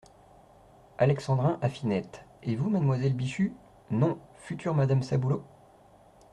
[0.97, 3.53] Alexandrin, à Finette.— Et vous, mademoiselle Bichu,…
[3.91, 5.43] non, future madame Saboulot?